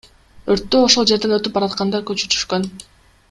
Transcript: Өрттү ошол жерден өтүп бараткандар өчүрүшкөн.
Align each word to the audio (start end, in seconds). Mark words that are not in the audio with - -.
Өрттү 0.55 0.79
ошол 0.85 1.05
жерден 1.11 1.37
өтүп 1.37 1.55
бараткандар 1.59 2.09
өчүрүшкөн. 2.15 2.69